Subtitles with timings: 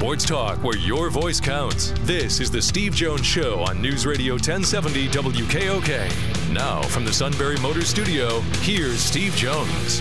[0.00, 1.92] Sports talk where your voice counts.
[2.04, 6.50] This is the Steve Jones Show on News Radio 1070 WKOK.
[6.54, 10.00] Now, from the Sunbury Motors Studio, here's Steve Jones.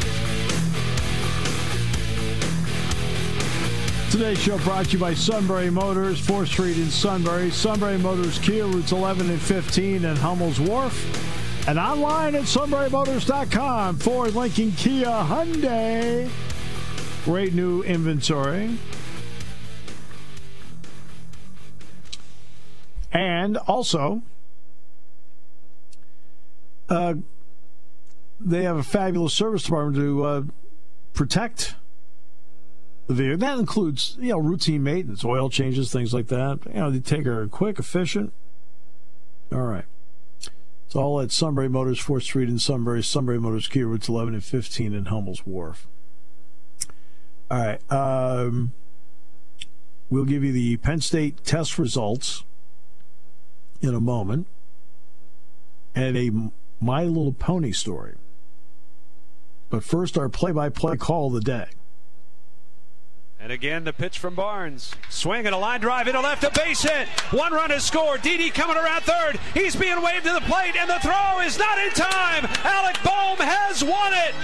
[4.09, 8.68] Today's show brought to you by Sunbury Motors, 4th Street in Sunbury, Sunbury Motors Kia,
[8.68, 16.29] routes 11 and 15 in Hummel's Wharf, and online at sunburymotors.com for Lincoln Kia Hyundai.
[17.25, 18.78] Great new inventory.
[23.11, 24.21] And also,
[26.89, 27.15] uh,
[28.39, 30.41] they have a fabulous service department to uh,
[31.14, 31.75] protect
[33.08, 33.38] the vehicle.
[33.38, 36.59] That includes, you know, routine maintenance, oil changes, things like that.
[36.67, 38.31] You know, they take are quick, efficient.
[39.52, 39.86] All right.
[40.86, 44.44] It's all at Sunbury Motors, 4th Street in Sunbury, Sunbury Motors Kia routes 11 and
[44.44, 45.88] 15 in Hummel's Wharf.
[47.52, 47.91] All right.
[47.91, 48.72] Um,
[50.09, 52.44] we'll give you the Penn State test results
[53.81, 54.47] in a moment
[55.95, 56.31] and a
[56.80, 58.16] My Little Pony story.
[59.69, 61.67] But first, our play by play call of the day.
[63.41, 64.94] And again, the pitch from Barnes.
[65.09, 67.07] Swing and a line drive into left, a base hit.
[67.31, 68.22] One run is scored.
[68.22, 69.39] Didi coming around third.
[69.53, 72.45] He's being waved to the plate, and the throw is not in time.
[72.66, 74.35] Alec Bohm has won it.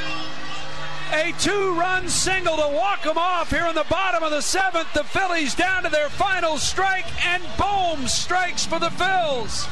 [1.13, 4.91] A two run single to walk them off here in the bottom of the seventh.
[4.93, 9.69] The Phillies down to their final strike, and Bohm strikes for the Phils.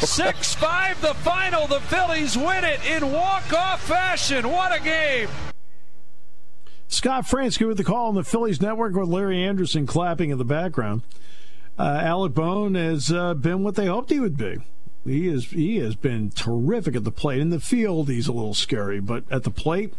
[0.00, 1.66] 6 5 the final.
[1.66, 4.50] The Phillies win it in walk off fashion.
[4.50, 5.28] What a game!
[6.88, 10.44] Scott Franzke with the call on the Phillies network with Larry Andersen clapping in the
[10.44, 11.02] background.
[11.78, 14.56] Uh, Alec Bohm has uh, been what they hoped he would be.
[15.04, 17.40] He is he has been terrific at the plate.
[17.40, 19.94] In the field, he's a little scary, but at the plate,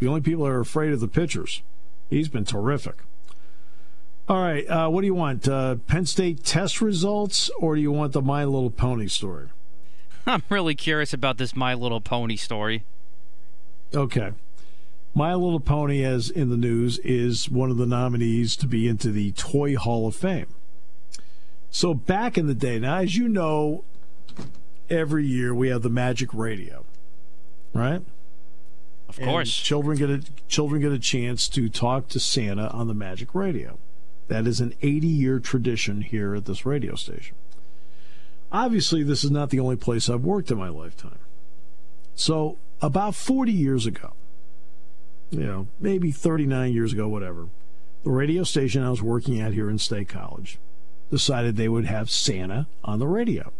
[0.00, 1.62] the only people that are afraid of the pitchers.
[2.08, 2.96] He's been terrific.
[4.28, 5.46] All right, uh, what do you want?
[5.46, 9.48] Uh, Penn State test results, or do you want the My Little Pony story?
[10.26, 12.84] I'm really curious about this My Little Pony story.
[13.94, 14.32] Okay.
[15.14, 19.10] My Little Pony, as in the news, is one of the nominees to be into
[19.10, 20.46] the Toy Hall of Fame.
[21.70, 23.84] So back in the day, now as you know,
[24.88, 26.84] every year we have the Magic Radio,
[27.74, 28.02] right?
[29.18, 29.54] Of course.
[29.54, 33.78] children get a children get a chance to talk to Santa on the Magic Radio.
[34.28, 37.34] That is an 80 year tradition here at this radio station.
[38.52, 41.18] Obviously, this is not the only place I've worked in my lifetime.
[42.14, 44.12] So about 40 years ago,
[45.30, 47.48] you know, maybe 39 years ago, whatever,
[48.02, 50.58] the radio station I was working at here in State College
[51.10, 53.52] decided they would have Santa on the radio.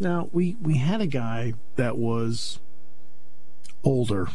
[0.00, 2.60] Now, we, we had a guy that was
[3.84, 4.28] older.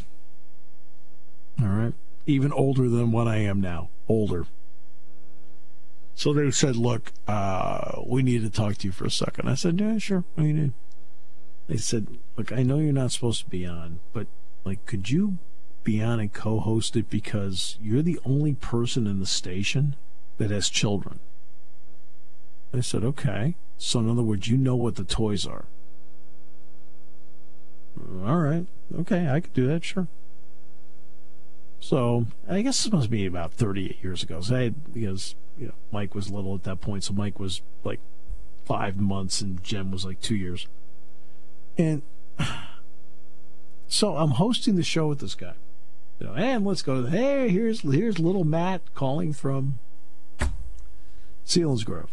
[1.62, 1.94] All right.
[2.26, 3.90] Even older than what I am now.
[4.08, 4.46] Older.
[6.16, 9.50] So they said, look, uh, we need to talk to you for a second.
[9.50, 10.24] I said, yeah, sure.
[10.38, 10.74] You need?
[11.68, 14.28] They said, look, I know you're not supposed to be on, but
[14.64, 15.40] like, could you
[15.84, 19.96] be on and co-host it because you're the only person in the station
[20.38, 21.20] that has children?
[22.74, 23.56] I said, okay.
[23.78, 25.66] So in other words, you know what the toys are.
[28.26, 28.66] All right.
[28.96, 30.08] Okay, I could do that, sure.
[31.80, 34.40] So I guess this must be about 38 years ago.
[34.40, 38.00] So I because you know Mike was little at that point, so Mike was like
[38.64, 40.68] five months and Jem was like two years.
[41.78, 42.04] And
[43.88, 45.56] so I'm hosting the show with this guy.
[46.20, 49.80] You know, and let's go to the, hey, here's here's little Matt calling from
[51.46, 52.08] Selinsgrove.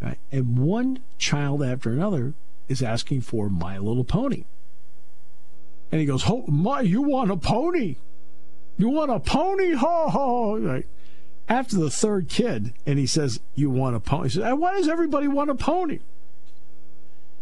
[0.00, 0.18] Right?
[0.30, 2.34] And one child after another
[2.68, 4.44] is asking for My Little Pony.
[5.92, 7.96] And he goes, "Ho, my, you want a pony?
[8.78, 9.74] You want a pony?
[9.74, 10.86] Ho ho!" Right.
[11.48, 14.88] After the third kid, and he says, "You want a pony?" He says, "Why does
[14.88, 16.00] everybody want a pony?"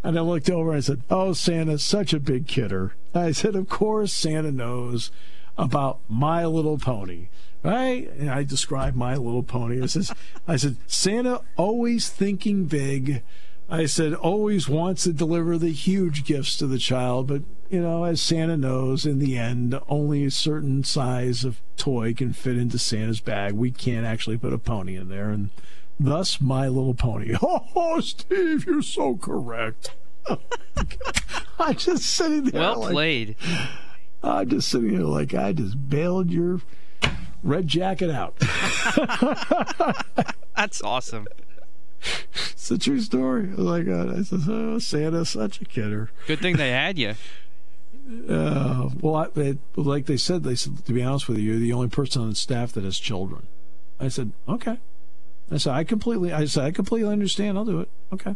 [0.03, 3.55] And I looked over and I said, "Oh, Santa's such a big kidder." I said,
[3.55, 5.13] "Of course, Santa knows
[5.57, 7.29] about My Little Pony."
[7.63, 8.11] Right?
[8.19, 9.83] And I described My Little Pony.
[9.83, 10.13] I says,
[10.49, 13.23] I said, Santa always thinking big.
[13.71, 18.03] I said, always wants to deliver the huge gifts to the child, but you know,
[18.03, 22.79] as Santa knows, in the end, only a certain size of toy can fit into
[22.79, 23.53] Santa's bag.
[23.53, 25.51] We can't actually put a pony in there, and
[26.01, 27.37] thus, My Little Pony.
[27.43, 29.95] Oh, Steve, you're so correct.
[31.59, 32.61] I'm just sitting there.
[32.61, 33.37] Well like, played.
[34.23, 36.61] I'm just sitting here like I just bailed your
[37.43, 38.37] red jacket out.
[40.57, 41.27] That's awesome.
[42.53, 43.51] It's a true story.
[43.57, 44.19] Oh my God.
[44.19, 46.11] I said, oh, Santa's such a kidder.
[46.27, 47.15] Good thing they had you.
[48.29, 51.61] Uh, well, I, it, like they said, they said, to be honest with you, you're
[51.61, 53.47] the only person on staff that has children.
[54.01, 54.79] I said, okay.
[55.49, 57.57] I said, I completely, I said, I completely understand.
[57.57, 57.89] I'll do it.
[58.13, 58.35] Okay.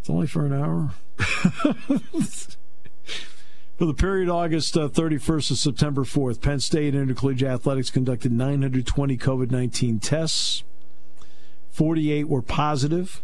[0.00, 0.90] It's only for an hour.
[3.76, 9.18] For the period August uh, 31st to September 4th, Penn State Intercollegiate Athletics conducted 920
[9.18, 10.64] COVID 19 tests.
[11.76, 13.22] 48 were positive.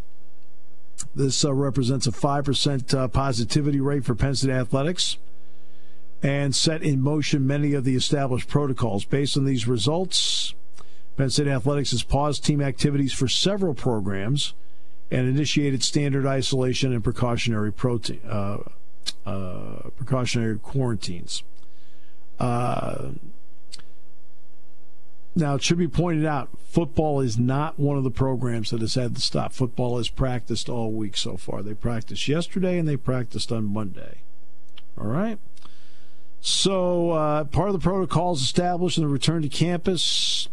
[1.15, 5.17] This uh, represents a 5% uh, positivity rate for Penn State Athletics
[6.23, 9.07] and set in motion many of the established protocols.
[9.07, 10.53] Based on these results,
[11.17, 14.53] Penn State Athletics has paused team activities for several programs
[15.11, 18.59] and initiated standard isolation and precautionary protein, uh,
[19.25, 21.43] uh, precautionary quarantines.
[25.35, 28.95] Now, it should be pointed out, football is not one of the programs that has
[28.95, 29.53] had to stop.
[29.53, 31.63] Football has practiced all week so far.
[31.63, 34.19] They practiced yesterday and they practiced on Monday.
[34.99, 35.39] All right.
[36.43, 40.49] So, uh, part of the protocols established in the return to campus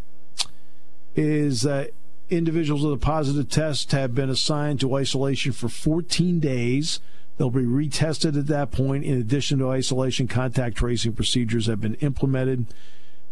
[1.15, 1.91] is that
[2.29, 7.01] individuals with a positive test have been assigned to isolation for 14 days.
[7.37, 9.03] They'll be retested at that point.
[9.03, 12.67] In addition to isolation, contact tracing procedures have been implemented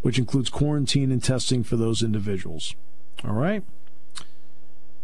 [0.07, 2.75] which includes quarantine and testing for those individuals.
[3.25, 3.61] All right.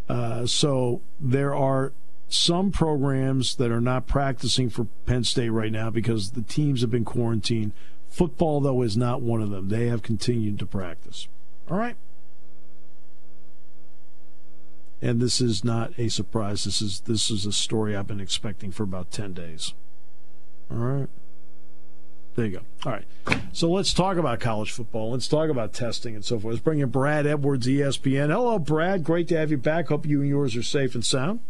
[0.08, 1.92] Uh, so there are
[2.30, 6.90] some programs that are not practicing for Penn State right now because the teams have
[6.90, 7.74] been quarantined.
[8.08, 9.68] Football, though, is not one of them.
[9.68, 11.28] They have continued to practice.
[11.70, 11.98] All right.
[15.02, 16.64] And this is not a surprise.
[16.64, 19.74] This is this is a story I've been expecting for about ten days.
[20.72, 21.10] All right.
[22.36, 22.62] There you go.
[22.86, 23.06] All right.
[23.52, 25.12] So let's talk about college football.
[25.12, 26.54] Let's talk about testing and so forth.
[26.54, 28.32] Let's bring in Brad Edwards, ESPN.
[28.32, 29.04] Hello, Brad.
[29.04, 29.90] Great to have you back.
[29.90, 31.42] Hope you and yours are safe and sound.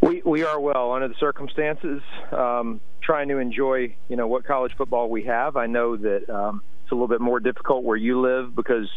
[0.00, 2.02] We we are well under the circumstances.
[2.32, 5.56] Um, trying to enjoy you know what college football we have.
[5.56, 8.88] I know that um, it's a little bit more difficult where you live because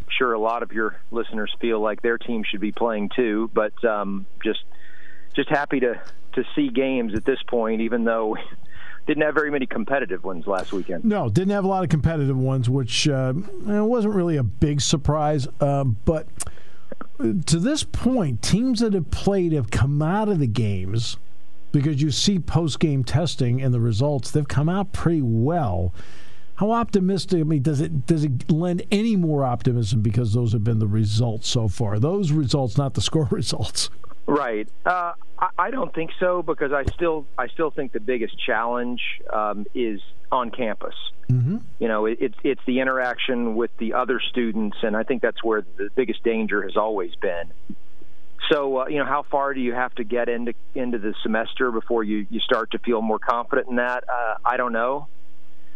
[0.00, 3.50] I'm sure a lot of your listeners feel like their team should be playing too.
[3.52, 4.62] But um, just
[5.34, 6.00] just happy to
[6.34, 8.36] to see games at this point, even though
[9.06, 11.04] didn't have very many competitive ones last weekend.
[11.04, 13.32] No, didn't have a lot of competitive ones, which uh,
[13.64, 15.46] wasn't really a big surprise.
[15.60, 16.26] Uh, but
[17.18, 21.18] to this point, teams that have played have come out of the games
[21.72, 25.94] because you see post game testing and the results, they've come out pretty well.
[26.56, 27.40] How optimistic?
[27.40, 30.86] I mean, does it does it lend any more optimism because those have been the
[30.86, 31.98] results so far?
[31.98, 33.90] Those results, not the score results.
[34.26, 34.68] Right.
[34.84, 39.00] Uh, I, I don't think so because I still I still think the biggest challenge
[39.32, 40.00] um, is
[40.32, 40.94] on campus.
[41.30, 41.58] Mm-hmm.
[41.78, 45.42] You know, it, it's it's the interaction with the other students, and I think that's
[45.44, 47.52] where the biggest danger has always been.
[48.50, 51.70] So, uh, you know, how far do you have to get into into the semester
[51.70, 54.04] before you you start to feel more confident in that?
[54.08, 55.08] Uh, I don't know.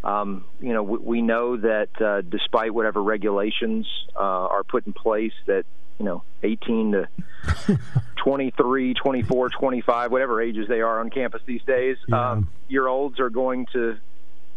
[0.03, 3.87] Um, you know, we, we know that uh, despite whatever regulations
[4.17, 5.67] uh, are put in place, that
[6.01, 7.79] you know 18 to
[8.17, 12.33] 23 24 25 whatever ages they are on campus these days yeah.
[12.33, 13.97] um, year olds are going to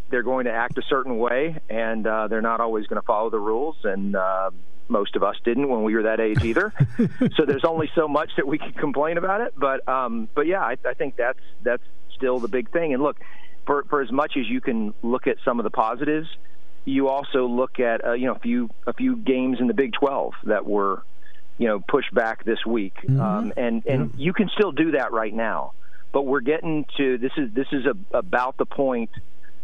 [0.09, 3.29] they're going to act a certain way and uh, they're not always going to follow
[3.29, 4.49] the rules and uh,
[4.87, 6.73] most of us didn't when we were that age either
[7.35, 10.61] so there's only so much that we can complain about it but um, but yeah
[10.61, 11.83] I, I think that's that's
[12.15, 13.17] still the big thing and look
[13.65, 16.29] for for as much as you can look at some of the positives
[16.85, 19.93] you also look at uh, you know a few a few games in the Big
[19.93, 21.03] 12 that were
[21.57, 23.19] you know push back this week, mm-hmm.
[23.19, 24.25] um, and and yeah.
[24.25, 25.73] you can still do that right now.
[26.11, 29.11] But we're getting to this is this is a, about the point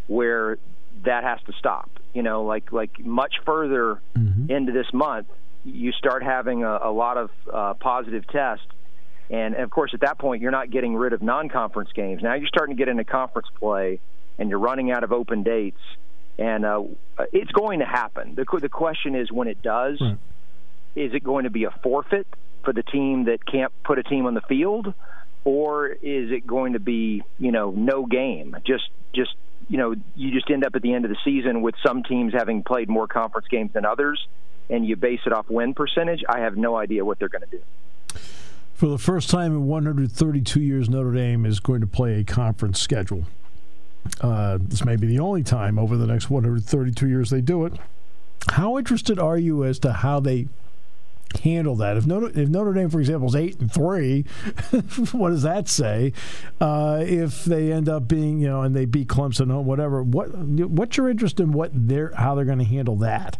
[0.08, 0.58] where
[1.06, 1.90] that has to stop.
[2.14, 4.52] You know, like like much further mm-hmm.
[4.52, 5.28] into this month,
[5.64, 8.66] you start having a, a lot of uh, positive tests.
[9.32, 12.24] And, and of course, at that point, you're not getting rid of non-conference games.
[12.24, 14.00] Now you're starting to get into conference play,
[14.40, 15.82] and you're running out of open dates.
[16.40, 16.86] And uh,
[17.32, 18.34] it's going to happen.
[18.34, 20.02] The, the question is when it does.
[20.02, 20.18] Right
[21.00, 22.28] is it going to be a forfeit
[22.66, 24.94] for the team that can't put a team on the field,
[25.46, 28.58] or is it going to be you know no game?
[28.68, 29.34] Just just
[29.70, 32.34] you know you just end up at the end of the season with some teams
[32.34, 34.28] having played more conference games than others,
[34.70, 36.22] and you base it off win percentage.
[36.28, 37.62] I have no idea what they're going to do.
[38.74, 42.80] For the first time in 132 years, Notre Dame is going to play a conference
[42.80, 43.24] schedule.
[44.22, 47.74] Uh, this may be the only time over the next 132 years they do it.
[48.52, 50.48] How interested are you as to how they
[51.38, 51.98] handle that?
[51.98, 54.24] If Notre, if Notre Dame, for example, is eight and three,
[55.12, 56.14] what does that say?
[56.60, 60.28] Uh, if they end up being, you know, and they beat Clemson, or whatever, what
[60.36, 63.38] what's your interest in what they're how they're going to handle that?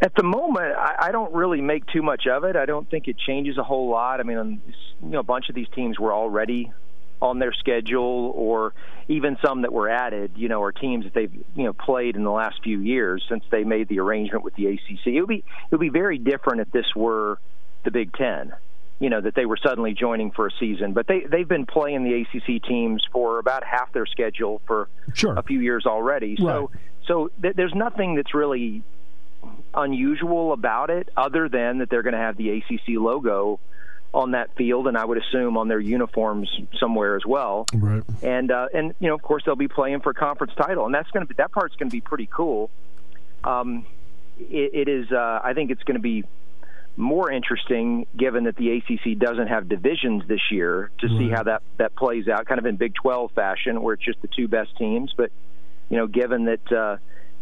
[0.00, 2.54] At the moment, I, I don't really make too much of it.
[2.54, 4.20] I don't think it changes a whole lot.
[4.20, 4.62] I mean,
[5.02, 6.72] you know, a bunch of these teams were already
[7.20, 8.74] on their schedule, or
[9.08, 12.24] even some that were added, you know, are teams that they've you know played in
[12.24, 15.06] the last few years since they made the arrangement with the ACC.
[15.06, 17.38] It would be it would be very different if this were
[17.84, 18.52] the Big Ten,
[18.98, 20.92] you know, that they were suddenly joining for a season.
[20.92, 25.34] But they they've been playing the ACC teams for about half their schedule for sure.
[25.36, 26.36] a few years already.
[26.38, 26.38] Right.
[26.38, 26.70] So
[27.06, 28.82] so th- there's nothing that's really
[29.74, 33.60] unusual about it, other than that they're going to have the ACC logo
[34.14, 37.66] on that field, and I would assume on their uniforms somewhere as well.
[37.74, 38.02] Right.
[38.22, 40.94] And uh, and you know, of course, they'll be playing for a conference title, and
[40.94, 42.70] that's going to be that part's going to be pretty cool.
[43.44, 43.86] Um,
[44.38, 45.12] it, it is.
[45.12, 46.24] Uh, I think it's going to be
[46.96, 51.62] more interesting given that the ACC doesn't have divisions this year to see how that
[51.76, 54.76] that plays out, kind of in Big 12 fashion, where it's just the two best
[54.76, 55.12] teams.
[55.16, 55.30] But
[55.90, 56.96] you know, given that uh,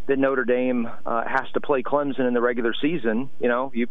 [0.06, 3.86] that Notre Dame uh, has to play Clemson in the regular season, you know, you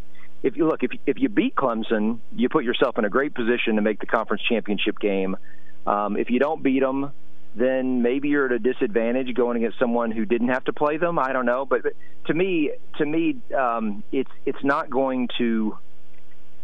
[0.45, 3.75] if you look if if you beat Clemson, you put yourself in a great position
[3.75, 5.35] to make the conference championship game.
[5.87, 7.11] Um, if you don't beat them,
[7.55, 11.17] then maybe you're at a disadvantage going against someone who didn't have to play them.
[11.17, 11.93] I don't know, but, but
[12.27, 15.77] to me, to me, um, it's it's not going to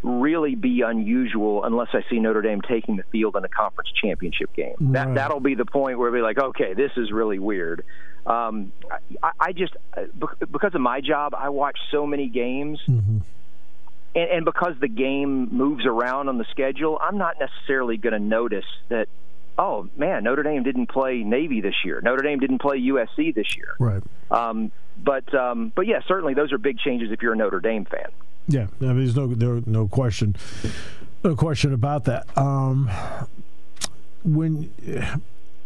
[0.03, 4.53] really be unusual unless I see Notre Dame taking the field in a conference championship
[4.53, 4.75] game.
[4.79, 4.93] Right.
[4.93, 7.83] That that'll be the point where we're like, okay, this is really weird.
[8.27, 8.73] Um,
[9.23, 9.73] I, I just
[10.51, 12.79] because of my job, I watch so many games.
[12.87, 13.19] Mm-hmm.
[14.15, 18.19] And, and because the game moves around on the schedule, I'm not necessarily going to
[18.19, 19.07] notice that
[19.57, 22.01] oh man, Notre Dame didn't play Navy this year.
[22.01, 23.75] Notre Dame didn't play USC this year.
[23.79, 24.01] Right.
[24.29, 27.85] Um, but um, but yeah, certainly those are big changes if you're a Notre Dame
[27.85, 28.09] fan.
[28.47, 30.35] Yeah, I mean, there's no no, no question,
[31.23, 32.25] no question about that.
[32.37, 32.89] Um,
[34.23, 34.71] when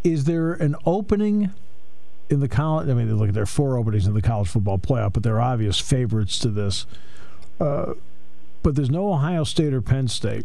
[0.03, 1.51] is there an opening
[2.29, 2.89] in the college?
[2.89, 5.53] I mean, look, there are four openings in the college football playoff, but there are
[5.53, 6.85] obvious favorites to this.
[7.59, 7.93] Uh,
[8.65, 10.43] but there's no Ohio State or Penn State.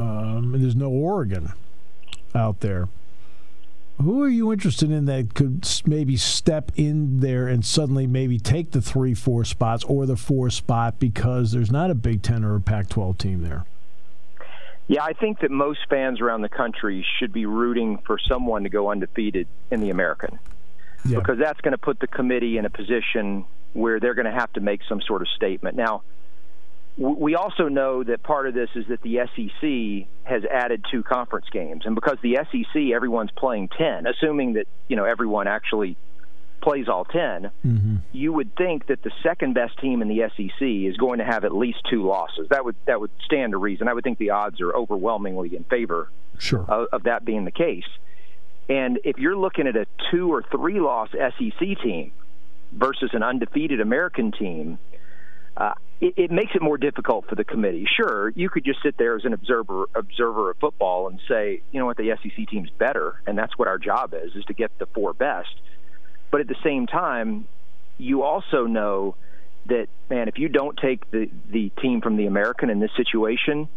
[0.00, 1.52] Um, and there's no Oregon
[2.34, 2.88] out there.
[4.02, 8.72] Who are you interested in that could maybe step in there and suddenly maybe take
[8.72, 12.56] the three, four spots or the four spot because there's not a Big Ten or
[12.56, 13.64] a Pac 12 team there?
[14.88, 18.70] Yeah, I think that most fans around the country should be rooting for someone to
[18.70, 20.40] go undefeated in the American
[21.04, 21.20] Yeah.
[21.20, 24.52] because that's going to put the committee in a position where they're going to have
[24.54, 25.76] to make some sort of statement.
[25.76, 26.02] Now,
[26.96, 31.46] we also know that part of this is that the SEC has added two conference
[31.50, 35.96] games, and because the SEC everyone's playing ten, assuming that you know everyone actually
[36.62, 37.96] plays all 10 Mm-hmm.
[38.12, 41.46] you would think that the second best team in the SEC is going to have
[41.46, 42.48] at least two losses.
[42.50, 43.88] That would that would stand to reason.
[43.88, 46.64] I would think the odds are overwhelmingly in favor Sure.
[46.68, 47.86] of, of that being the case.
[48.68, 52.12] And if you're looking at a two or three loss SEC team
[52.72, 54.78] versus an undefeated American team,
[55.56, 57.86] uh, it, it makes it more difficult for the committee.
[57.96, 61.78] Sure, you could just sit there as an observer observer of football and say, you
[61.78, 64.70] know what, the SEC team's better, and that's what our job is, is to get
[64.78, 65.54] the four best.
[66.30, 67.46] But at the same time,
[67.98, 69.16] you also know
[69.66, 73.68] that man, if you don't take the the team from the American in this situation,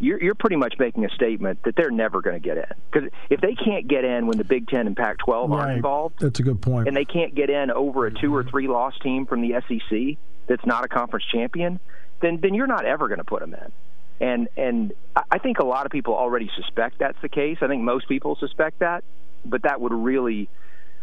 [0.00, 2.64] you're, you're pretty much making a statement that they're never going to get in.
[2.90, 6.38] Because if they can't get in when the Big Ten and Pac-12 aren't involved, That's
[6.38, 6.88] a good point.
[6.88, 8.20] and they can't get in over a mm-hmm.
[8.20, 10.18] two or three loss team from the SEC
[10.48, 11.80] that's not a conference champion,
[12.20, 13.72] then then you're not ever going to put them in.
[14.20, 14.92] And and
[15.30, 17.58] I- think a lot of people already suspect that's the case.
[17.60, 19.04] I think most people suspect that,
[19.44, 20.48] but that would really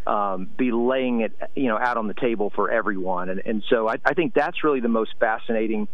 [0.06, 3.30] um, be laying it you know out on the table for everyone.
[3.30, 5.88] And and so I, I think that's really the most fascinating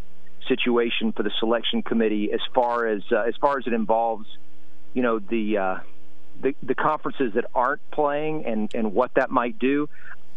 [0.48, 4.26] situation for the selection committee as far as uh, as far as it involves
[4.94, 5.78] you know the uh,
[6.42, 9.90] the, the conferences that aren't playing and, and what that might do.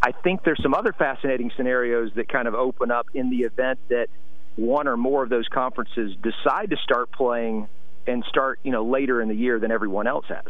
[0.05, 3.79] I think there's some other fascinating scenarios that kind of open up in the event
[3.89, 4.09] that
[4.55, 7.69] one or more of those conferences decide to start playing
[8.07, 10.45] and start, you know, later in the year than everyone else has.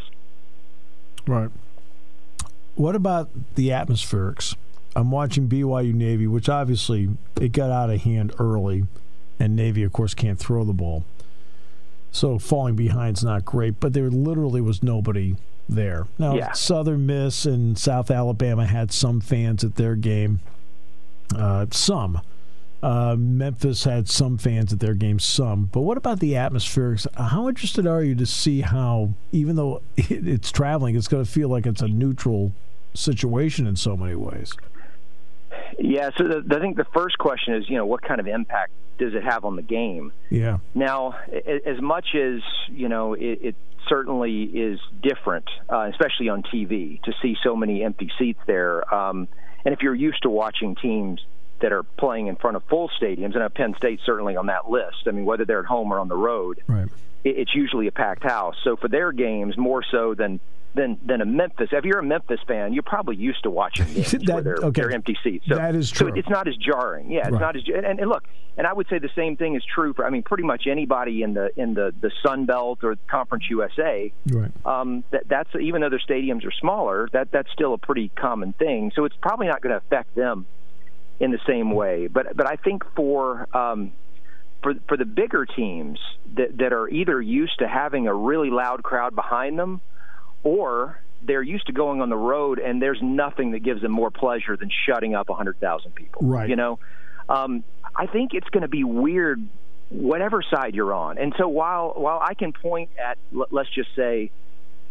[1.25, 1.49] Right.
[2.75, 4.57] What about the atmospherics?
[4.93, 8.83] I'm watching BYU Navy, which obviously it got out of hand early,
[9.39, 11.05] and Navy, of course, can't throw the ball.
[12.11, 16.07] So falling behind's not great, but there literally was nobody there.
[16.19, 16.51] Now, Yeah.
[16.53, 20.39] Southern Miss and South Alabama had some fans at their game.
[21.35, 22.21] Uh, some.
[22.83, 25.69] Uh, Memphis had some fans at their game, some.
[25.71, 27.07] But what about the atmospherics?
[27.17, 31.29] How interested are you to see how, even though it, it's traveling, it's going to
[31.31, 32.51] feel like it's a neutral
[32.93, 34.53] situation in so many ways?
[35.79, 38.71] Yeah, so the, I think the first question is, you know, what kind of impact
[38.97, 40.11] does it have on the game?
[40.29, 40.59] Yeah.
[40.75, 41.15] Now,
[41.65, 43.55] as much as you know, it, it
[43.87, 48.93] certainly is different, uh, especially on TV, to see so many empty seats there.
[48.93, 49.27] Um,
[49.63, 51.21] and if you're used to watching teams
[51.61, 55.07] that are playing in front of full stadiums, and Penn State certainly on that list.
[55.07, 56.87] I mean, whether they're at home or on the road, right.
[57.23, 58.55] it, it's usually a packed house.
[58.63, 60.39] So for their games, more so than
[60.75, 61.69] than than a Memphis.
[61.71, 64.81] If you're a Memphis fan, you're probably used to watching games that, where they're, okay.
[64.81, 65.45] they're empty seats.
[65.47, 66.09] So, that is true.
[66.09, 67.11] So it's not as jarring.
[67.11, 67.41] Yeah, it's right.
[67.41, 67.63] not as.
[67.67, 68.23] And, and, look,
[68.57, 70.05] and I would say the same thing is true for.
[70.05, 74.11] I mean, pretty much anybody in the in the the Sun Belt or Conference USA.
[74.27, 74.51] Right.
[74.65, 78.53] Um, that that's even though their stadiums are smaller, that that's still a pretty common
[78.53, 78.91] thing.
[78.95, 80.45] So it's probably not going to affect them
[81.19, 82.07] in the same way.
[82.07, 83.93] But but I think for um,
[84.61, 85.99] for for the bigger teams
[86.35, 89.81] that that are either used to having a really loud crowd behind them,
[90.45, 94.11] or they're used to going on the road, and there's nothing that gives them more
[94.11, 96.21] pleasure than shutting up 100,000 people.
[96.21, 96.47] Right.
[96.47, 96.79] You know,
[97.27, 97.63] um,
[97.95, 99.41] I think it's going to be weird,
[99.89, 101.17] whatever side you're on.
[101.17, 103.17] And so while while I can point at,
[103.51, 104.31] let's just say,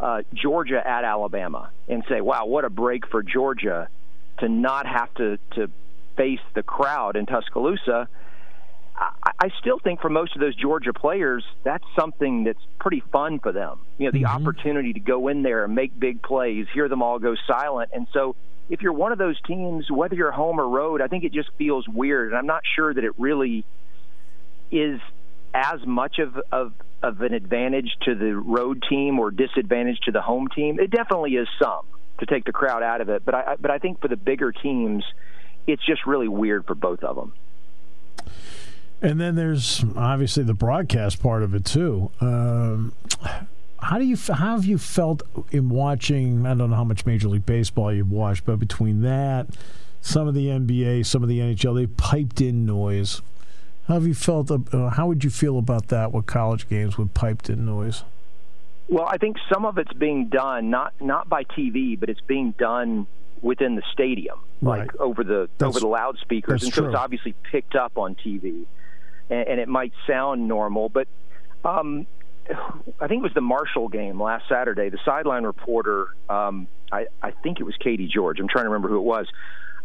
[0.00, 3.88] uh, Georgia at Alabama, and say, wow, what a break for Georgia
[4.40, 5.70] to not have to to
[6.16, 8.08] face the crowd in Tuscaloosa.
[9.38, 13.52] I, still think for most of those Georgia players, that's something that's pretty fun for
[13.52, 13.80] them.
[13.98, 14.36] You know, the mm-hmm.
[14.36, 17.90] opportunity to go in there and make big plays, hear them all go silent.
[17.92, 18.36] And so
[18.70, 21.50] if you're one of those teams, whether you're home or road, I think it just
[21.58, 22.28] feels weird.
[22.28, 23.64] And I'm not sure that it really
[24.70, 25.00] is
[25.52, 26.72] as much of, of,
[27.02, 30.80] of an advantage to the road team or disadvantage to the home team.
[30.80, 31.86] It definitely is some
[32.18, 33.24] to take the crowd out of it.
[33.24, 35.04] But I, but I think for the bigger teams,
[35.66, 37.32] it's just really weird for both of them.
[39.02, 42.10] And then there's obviously the broadcast part of it too.
[42.20, 42.94] Um,
[43.84, 46.46] how do you how have you felt in watching?
[46.46, 49.48] I don't know how much Major League Baseball you've watched, but between that,
[50.00, 53.20] some of the NBA, some of the NHL, they piped in noise.
[53.88, 54.50] How have you felt?
[54.50, 58.04] Uh, how would you feel about that with college games with piped in noise?
[58.88, 62.52] Well, I think some of it's being done not not by TV, but it's being
[62.52, 63.06] done
[63.42, 64.80] within the stadium, right.
[64.80, 66.90] like over the that's, over the loudspeakers, and so true.
[66.90, 68.64] it's obviously picked up on TV,
[69.30, 71.08] and, and it might sound normal, but
[71.64, 72.06] um,
[73.00, 74.90] I think it was the Marshall game last Saturday.
[74.90, 78.38] The sideline reporter, um, I, I think it was Katie George.
[78.38, 79.26] I'm trying to remember who it was.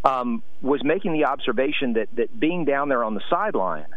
[0.04, 3.88] Um, was making the observation that that being down there on the sideline,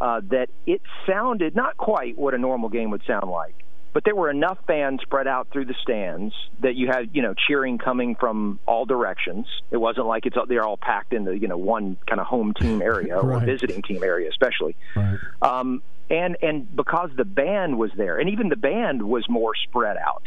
[0.00, 3.54] uh, that it sounded not quite what a normal game would sound like
[3.94, 7.32] but there were enough fans spread out through the stands that you had you know
[7.46, 9.46] cheering coming from all directions.
[9.70, 12.52] It wasn't like it's they're all packed in the you know one kind of home
[12.52, 13.42] team area right.
[13.42, 14.76] or visiting team area, especially.
[14.96, 15.18] Right.
[15.40, 15.80] Um,
[16.10, 20.24] and and because the band was there, and even the band was more spread out,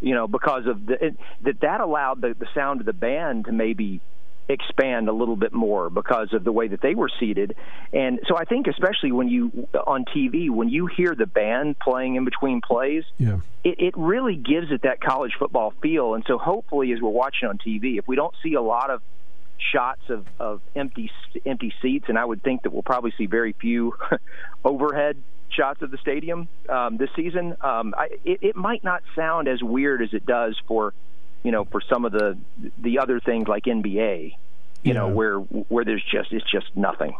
[0.00, 3.44] you know, because of the it, that that allowed the the sound of the band
[3.44, 4.00] to maybe
[4.48, 7.56] expand a little bit more because of the way that they were seated.
[7.92, 12.16] And so I think especially when you on TV when you hear the band playing
[12.16, 13.40] in between plays, yeah.
[13.62, 16.14] it, it really gives it that college football feel.
[16.14, 19.00] And so hopefully as we're watching on TV, if we don't see a lot of
[19.72, 21.10] shots of, of empty
[21.46, 23.94] empty seats, and I would think that we'll probably see very few
[24.64, 25.16] overhead
[25.50, 27.56] shots of the stadium um, this season.
[27.60, 30.92] Um, I, it, it might not sound as weird as it does for
[31.44, 32.36] you know, for some of the
[32.78, 34.36] the other things like NBA, you
[34.82, 34.92] yeah.
[34.94, 37.14] know, where where there's just it's just nothing.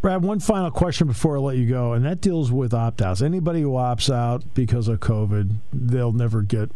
[0.00, 3.22] Brad, one final question before I let you go, and that deals with opt outs.
[3.22, 6.70] Anybody who opts out because of COVID, they'll never get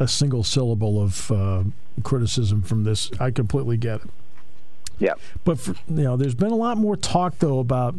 [0.00, 1.62] a single syllable of uh,
[2.02, 3.12] criticism from this.
[3.20, 4.10] I completely get it.
[4.98, 5.14] Yeah.
[5.44, 7.94] But, for, you know, there's been a lot more talk, though, about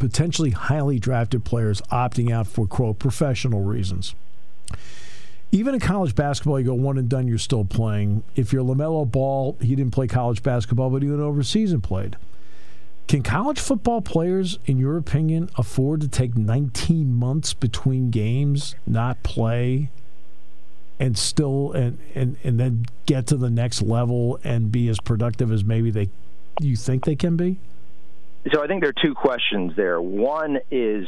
[0.00, 4.16] potentially highly drafted players opting out for, quote, professional reasons
[5.52, 8.22] even in college basketball, you go one and done, you're still playing.
[8.36, 12.16] If you're LaMelo Ball, he didn't play college basketball, but he went overseas and played.
[13.08, 19.20] Can college football players, in your opinion, afford to take 19 months between games, not
[19.24, 19.90] play,
[21.00, 25.50] and still and, and, and then get to the next level and be as productive
[25.50, 26.10] as maybe they
[26.60, 27.58] you think they can be?
[28.52, 30.00] So I think there are two questions there.
[30.00, 31.06] One is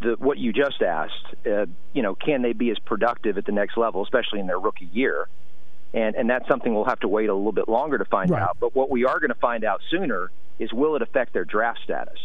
[0.00, 1.12] the, what you just asked.
[1.44, 4.58] Uh, you know, can they be as productive at the next level, especially in their
[4.58, 5.28] rookie year?
[5.92, 8.42] And and that's something we'll have to wait a little bit longer to find right.
[8.42, 8.56] out.
[8.58, 11.80] But what we are going to find out sooner is will it affect their draft
[11.84, 12.18] status?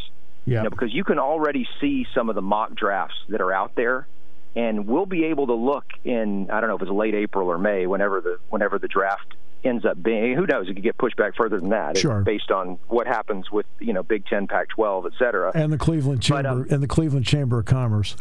[0.46, 0.58] Yeah.
[0.58, 3.76] You know, because you can already see some of the mock drafts that are out
[3.76, 4.08] there,
[4.56, 7.58] and we'll be able to look in I don't know if it's late April or
[7.58, 10.36] May, whenever the whenever the draft ends up being.
[10.36, 10.68] Who knows?
[10.70, 12.22] It could get pushed back further than that, sure.
[12.22, 16.22] based on what happens with you know Big Ten, Pac-12, et cetera, and the Cleveland
[16.22, 18.16] Chamber but, um, and the Cleveland Chamber of Commerce.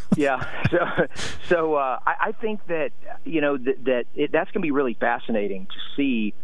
[0.16, 1.06] yeah, so
[1.48, 2.92] so uh, I, I think that
[3.24, 6.34] you know that, that it, that's going to be really fascinating to see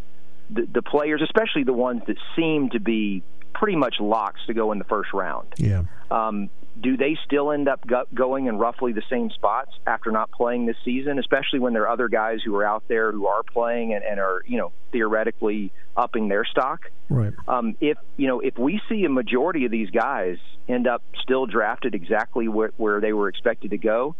[0.51, 3.23] the, the players, especially the ones that seem to be
[3.55, 5.49] pretty much locks to go in the first round.
[5.57, 5.85] Yeah.
[6.11, 10.31] Um, do they still end up go- going in roughly the same spots after not
[10.31, 11.19] playing this season?
[11.19, 14.19] Especially when there are other guys who are out there who are playing and, and
[14.19, 16.91] are, you know, theoretically upping their stock.
[17.09, 17.33] Right.
[17.47, 21.47] Um, if you know, if we see a majority of these guys end up still
[21.47, 24.15] drafted exactly where, where they were expected to go,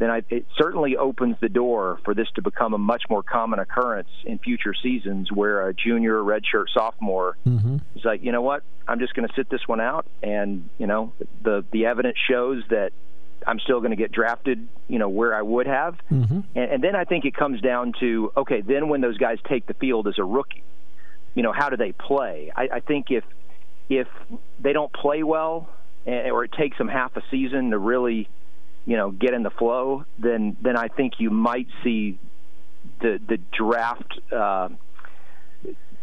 [0.00, 3.58] then I, it certainly opens the door for this to become a much more common
[3.58, 7.76] occurrence in future seasons where a junior, redshirt sophomore mm-hmm.
[7.94, 10.86] is like, you know what, I'm just going to sit this one out, and you
[10.86, 12.92] know, the the evidence shows that
[13.46, 16.40] I'm still going to get drafted, you know, where I would have, mm-hmm.
[16.54, 19.66] and, and then I think it comes down to okay, then when those guys take
[19.66, 20.64] the field as a rookie,
[21.34, 22.50] you know, how do they play?
[22.56, 23.24] I, I think if
[23.90, 24.08] if
[24.58, 25.68] they don't play well,
[26.06, 28.30] or it takes them half a season to really
[28.86, 32.18] you know get in the flow, then then I think you might see
[33.00, 34.68] the the draft uh,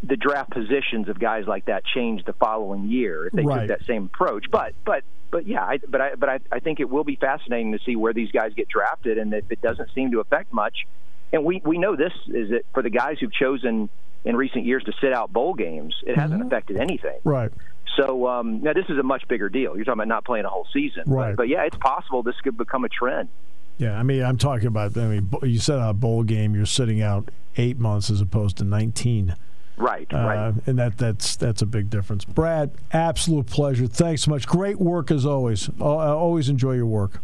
[0.03, 3.67] the draft positions of guys like that change the following year if they right.
[3.67, 4.45] took that same approach.
[4.51, 7.71] But but but yeah, I, but I but I, I think it will be fascinating
[7.73, 10.85] to see where these guys get drafted, and if it doesn't seem to affect much,
[11.33, 13.89] and we we know this is that for the guys who've chosen
[14.23, 16.19] in recent years to sit out bowl games, it mm-hmm.
[16.19, 17.19] hasn't affected anything.
[17.23, 17.51] Right.
[17.95, 19.75] So um, now this is a much bigger deal.
[19.75, 21.29] You're talking about not playing a whole season, right?
[21.31, 23.29] But, but yeah, it's possible this could become a trend.
[23.77, 24.97] Yeah, I mean, I'm talking about.
[24.97, 28.63] I mean, you said a bowl game, you're sitting out eight months as opposed to
[28.63, 29.35] 19.
[29.79, 32.25] Right, uh, right, and that that's that's a big difference.
[32.25, 33.85] Brad, absolute pleasure.
[33.85, 34.47] Thanks so much.
[34.47, 35.69] Great work as always.
[35.79, 37.21] I always enjoy your work.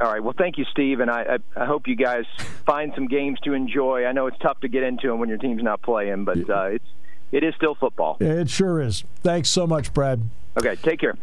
[0.00, 0.22] All right.
[0.22, 2.24] Well, thank you, Steve, and I, I, I hope you guys
[2.66, 4.04] find some games to enjoy.
[4.04, 6.64] I know it's tough to get into them when your team's not playing, but uh,
[6.64, 6.88] it's
[7.32, 8.16] it is still football.
[8.20, 9.04] It sure is.
[9.22, 10.22] Thanks so much, Brad.
[10.58, 11.16] Okay, take care.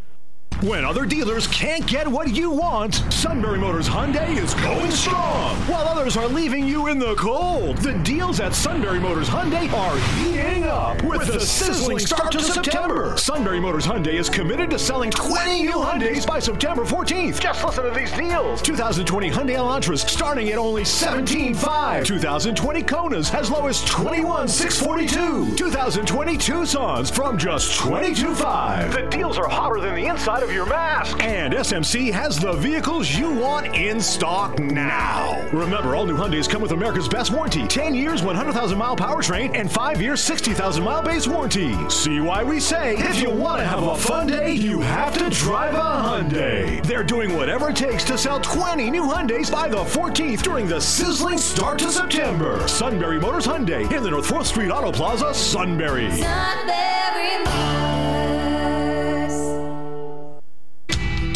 [0.62, 5.56] When other dealers can't get what you want, Sunbury Motors Hyundai is going strong.
[5.68, 9.98] While others are leaving you in the cold, the deals at Sunbury Motors Hyundai are
[10.18, 13.18] heating up with the sizzling start to September.
[13.18, 17.40] Sunbury Motors Hyundai is committed to selling 20 new Hyundais by September 14th.
[17.40, 18.62] Just listen to these deals.
[18.62, 22.06] 2020 Hyundai Elantras starting at only 17.5.
[22.06, 25.56] 2020 Konas as low as 21,642.
[25.56, 28.94] 2020 Tucsons from just 22.5.
[28.94, 31.24] The deals are hotter than the inside of your mask.
[31.24, 35.42] And SMC has the vehicles you want in stock now.
[35.52, 39.72] Remember, all new Hyundais come with America's best warranty 10 years, 100,000 mile powertrain, and
[39.72, 40.22] 5 years,
[40.60, 41.90] 60,000 mile base warranty.
[41.90, 45.30] See why we say if you want to have a fun day, you have to
[45.30, 46.86] drive a Hyundai.
[46.86, 50.82] They're doing whatever it takes to sell 20 new Hyundais by the 14th during the
[50.82, 52.68] sizzling start to September.
[52.68, 56.12] Sunbury Motors Hyundai in the North 4th Street Auto Plaza, Sunbury.
[56.12, 57.89] Sunbury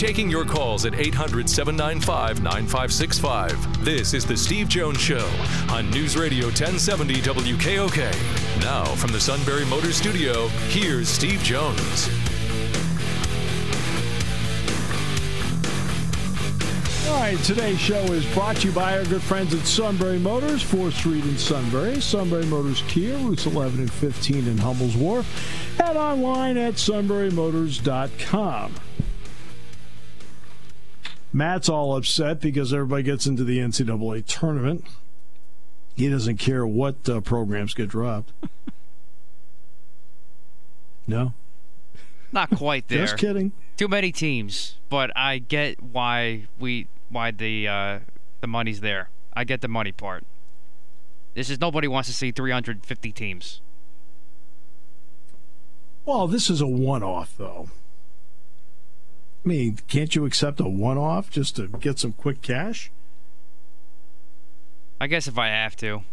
[0.04, 3.86] taking your calls at 800 795 9565.
[3.86, 5.26] This is The Steve Jones Show
[5.70, 8.60] on News Radio 1070 WKOK.
[8.60, 12.10] Now, from the Sunbury Motor Studio, here's Steve Jones.
[17.08, 20.62] All right, today's show is brought to you by our good friends at Sunbury Motors,
[20.62, 25.98] 4th Street in Sunbury, Sunbury Motors Kia, routes 11 and 15 in Hummel's Wharf, and
[25.98, 28.74] online at sunburymotors.com.
[31.34, 34.86] Matt's all upset because everybody gets into the NCAA tournament.
[35.96, 38.32] He doesn't care what uh, programs get dropped.
[41.08, 41.34] no?
[42.32, 43.00] Not quite there.
[43.00, 43.52] Just kidding.
[43.78, 48.00] Too many teams, but I get why we why the uh,
[48.42, 49.10] the money's there.
[49.34, 50.24] I get the money part.
[51.34, 53.62] This is nobody wants to see 350 teams.
[56.06, 57.70] Well, this is a one-off though.
[59.44, 62.92] I mean, can't you accept a one off just to get some quick cash?
[65.02, 66.04] I guess if I have to.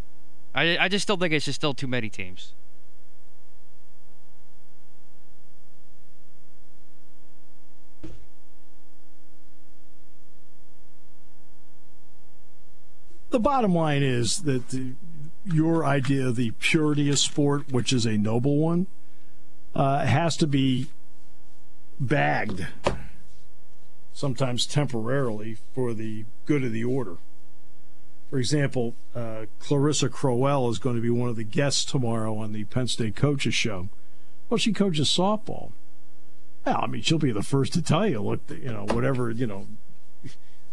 [0.53, 2.55] I, I just still think it's just still too many teams.
[13.31, 14.95] The bottom line is that the,
[15.45, 18.89] your idea of the purity of sport, which is a noble one,
[19.73, 20.89] uh, has to be
[22.01, 22.67] bagged
[24.21, 27.17] sometimes temporarily, for the good of the order.
[28.29, 32.53] For example, uh, Clarissa Crawford is going to be one of the guests tomorrow on
[32.53, 33.89] the Penn State Coaches Show.
[34.49, 35.73] Well, she coaches softball.
[36.67, 39.47] Well, I mean, she'll be the first to tell you, look, you know, whatever, you
[39.47, 39.67] know,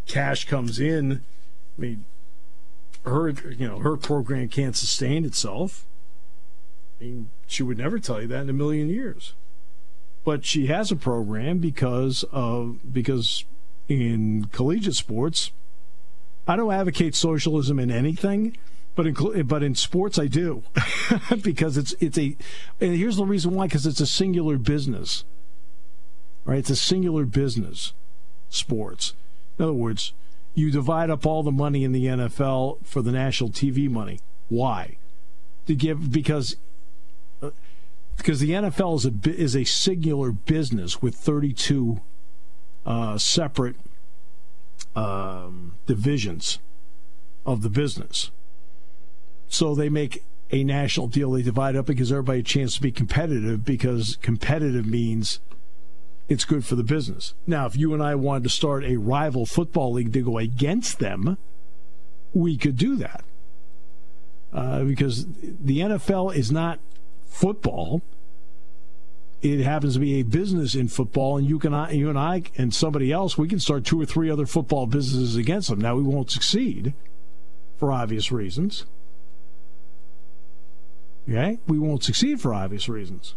[0.05, 1.21] cash comes in,
[1.77, 2.05] I mean,
[3.03, 5.85] her, you know, her program can't sustain itself.
[6.99, 9.33] I mean, she would never tell you that in a million years
[10.27, 13.45] but she has a program because of because
[13.87, 15.53] in collegiate sports,
[16.45, 18.57] I don't advocate socialism in anything,
[18.93, 20.63] But in, but in sports, I do
[21.41, 22.35] because it's it's a.
[22.81, 25.23] And here's the reason why: because it's a singular business.
[26.43, 26.59] Right?
[26.59, 27.93] It's a singular business.
[28.49, 29.13] Sports.
[29.57, 30.11] In other words,
[30.53, 34.19] you divide up all the money in the NFL for the national TV money.
[34.49, 34.97] Why?
[35.67, 36.57] To give because
[38.17, 42.01] because the NFL is a is a singular business with 32
[42.85, 43.75] uh, separate
[44.95, 46.59] um, divisions
[47.45, 48.31] of the business.
[49.47, 51.31] So they make a national deal.
[51.31, 55.39] They divide up because everybody a chance to be competitive because competitive means
[56.27, 57.33] it's good for the business.
[57.45, 60.99] Now, if you and I wanted to start a rival football league to go against
[60.99, 61.37] them,
[62.33, 63.23] we could do that.
[64.53, 66.79] Uh, because the NFL is not
[67.27, 68.01] football.
[69.41, 72.73] It happens to be a business in football, and you can, you and I, and
[72.73, 75.79] somebody else, we can start two or three other football businesses against them.
[75.79, 76.93] Now, we won't succeed
[77.77, 78.85] for obvious reasons.
[81.29, 81.59] Okay?
[81.67, 83.35] We won't succeed for obvious reasons.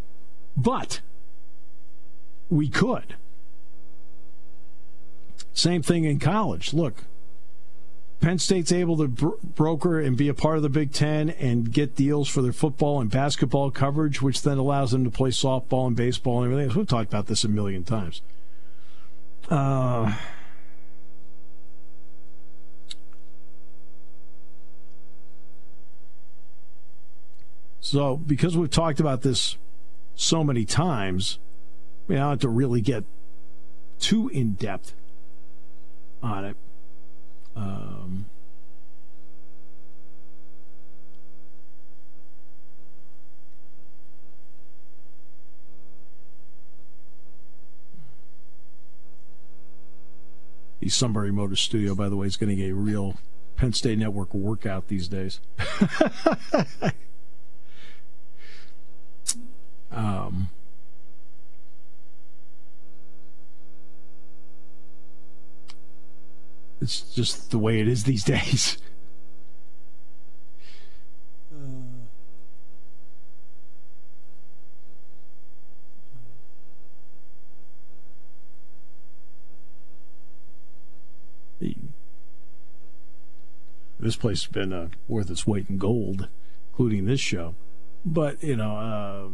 [0.56, 1.00] But
[2.48, 3.14] we could.
[5.52, 6.72] Same thing in college.
[6.72, 7.04] Look,
[8.20, 11.72] Penn State's able to bro- broker and be a part of the Big Ten and
[11.72, 15.86] get deals for their football and basketball coverage, which then allows them to play softball
[15.86, 16.68] and baseball and everything.
[16.68, 16.76] Else.
[16.76, 18.20] We've talked about this a million times.
[19.48, 20.14] Uh,
[27.80, 29.56] so, because we've talked about this
[30.14, 31.38] so many times,
[32.06, 33.04] we don't have to really get
[33.98, 34.94] too in depth
[36.22, 36.56] on it.
[37.56, 38.26] Um,
[50.90, 53.16] the Sunbury Motor Studio, by the way, is getting a real
[53.56, 55.38] Penn State Network workout these days.
[59.92, 60.48] um,
[66.80, 68.78] It's just the way it is these days.
[84.00, 86.28] this place has been uh, worth its weight in gold,
[86.72, 87.54] including this show.
[88.04, 89.28] But you know, uh,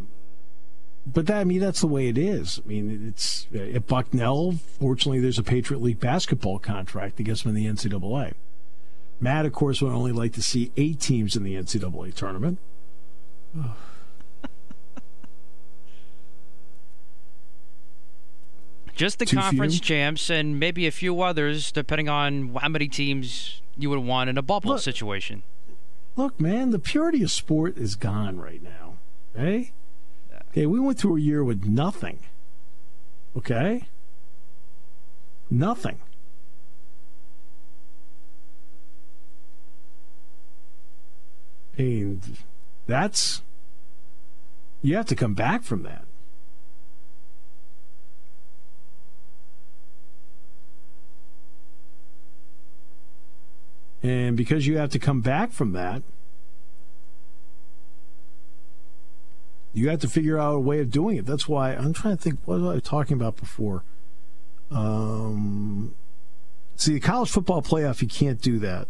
[1.06, 2.60] but that, I mean, that's the way it is.
[2.64, 4.52] I mean, it's at Bucknell.
[4.52, 8.32] Fortunately, there's a Patriot League basketball contract that gets them in the NCAA.
[9.20, 12.58] Matt, of course, would only like to see eight teams in the NCAA tournament.
[18.94, 19.82] Just the Too conference few?
[19.82, 24.38] champs and maybe a few others, depending on how many teams you would want in
[24.38, 24.80] a bubble Look.
[24.80, 25.42] situation.
[26.16, 28.94] Look, man, the purity of sport is gone right now.
[29.34, 29.72] Okay?
[30.56, 32.18] Okay, we went through a year with nothing.
[33.36, 33.88] Okay?
[35.50, 35.98] Nothing.
[41.76, 42.38] And
[42.86, 43.42] that's
[44.80, 46.04] you have to come back from that.
[54.02, 56.02] And because you have to come back from that,
[59.76, 61.26] you have to figure out a way of doing it.
[61.26, 62.38] That's why I'm trying to think.
[62.46, 63.84] What was I talking about before?
[64.70, 65.94] Um,
[66.76, 68.88] see, the college football playoff, you can't do that.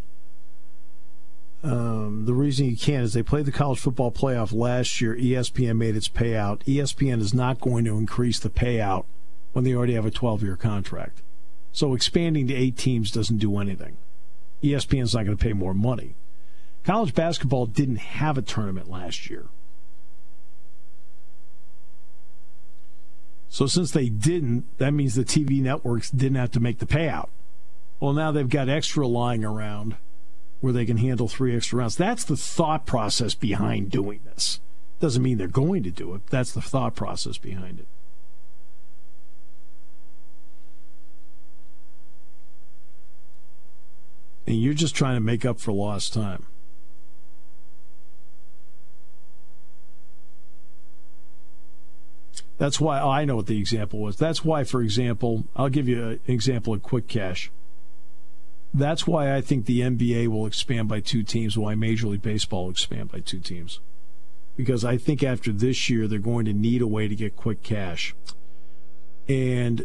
[1.65, 5.17] Um, the reason you can't is they played the college football playoff last year.
[5.17, 6.61] ESPN made its payout.
[6.65, 9.07] ESPN is not going to increase the payout
[9.53, 11.21] when they already have a 12 year contract.
[11.73, 13.97] So expanding to eight teams doesn't do anything.
[14.63, 16.15] ESPN's not going to pay more money.
[16.85, 19.47] College basketball didn't have a tournament last year.
[23.49, 27.29] So since they didn't, that means the TV networks didn't have to make the payout.
[28.01, 29.97] Well, now they've got extra lying around
[30.61, 31.97] where they can handle three extra rounds.
[31.97, 34.61] That's the thought process behind doing this.
[35.01, 36.27] Doesn't mean they're going to do it.
[36.29, 37.87] That's the thought process behind it.
[44.47, 46.47] And you're just trying to make up for lost time.
[52.59, 54.17] That's why oh, I know what the example was.
[54.17, 57.51] That's why, for example, I'll give you an example of quick cash.
[58.73, 62.65] That's why I think the NBA will expand by two teams, why Major League Baseball
[62.65, 63.81] will expand by two teams.
[64.57, 67.63] Because I think after this year, they're going to need a way to get quick
[67.63, 68.15] cash.
[69.29, 69.85] And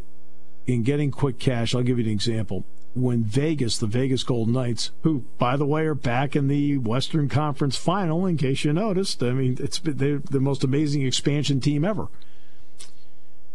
[0.65, 2.65] in getting quick cash, I'll give you an example.
[2.93, 7.29] when Vegas, the Vegas Golden Knights, who, by the way, are back in the Western
[7.29, 9.23] Conference final, in case you noticed.
[9.23, 12.09] I mean, it's they're the most amazing expansion team ever.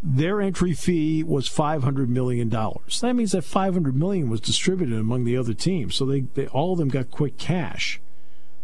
[0.03, 3.01] Their entry fee was five hundred million dollars.
[3.01, 6.47] That means that five hundred million was distributed among the other teams, so they, they
[6.49, 8.01] all of them got quick cash.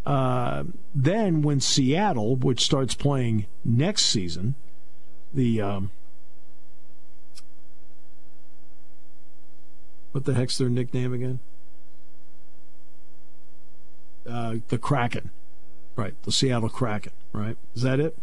[0.04, 0.64] Uh,
[0.94, 4.56] then, when Seattle, which starts playing next season,
[5.32, 5.90] the um,
[10.12, 11.38] what the heck's their nickname again?
[14.28, 15.30] Uh, the Kraken,
[15.96, 16.14] right?
[16.22, 17.56] The Seattle Kraken, right?
[17.74, 18.16] Is that it?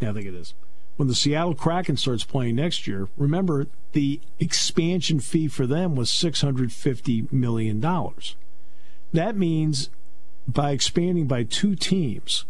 [0.00, 0.54] Yeah, I think it is.
[1.00, 6.10] When the Seattle Kraken starts playing next year, remember the expansion fee for them was
[6.10, 8.36] six hundred fifty million dollars.
[9.10, 9.88] That means
[10.46, 12.44] by expanding by two teams,